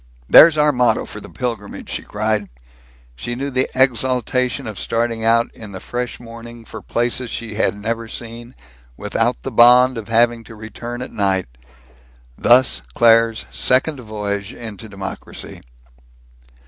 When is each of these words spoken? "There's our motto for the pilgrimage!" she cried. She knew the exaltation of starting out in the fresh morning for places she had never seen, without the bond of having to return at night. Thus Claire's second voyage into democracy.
"There's 0.27 0.57
our 0.57 0.71
motto 0.71 1.05
for 1.05 1.19
the 1.21 1.29
pilgrimage!" 1.29 1.87
she 1.91 2.01
cried. 2.01 2.49
She 3.15 3.35
knew 3.35 3.51
the 3.51 3.69
exaltation 3.75 4.65
of 4.65 4.79
starting 4.79 5.23
out 5.23 5.51
in 5.53 5.73
the 5.73 5.79
fresh 5.79 6.19
morning 6.19 6.65
for 6.65 6.81
places 6.81 7.29
she 7.29 7.53
had 7.53 7.79
never 7.79 8.07
seen, 8.07 8.55
without 8.97 9.43
the 9.43 9.51
bond 9.51 9.99
of 9.99 10.07
having 10.07 10.43
to 10.45 10.55
return 10.55 11.03
at 11.03 11.11
night. 11.13 11.45
Thus 12.35 12.81
Claire's 12.95 13.45
second 13.51 13.99
voyage 13.99 14.51
into 14.51 14.89
democracy. 14.89 15.61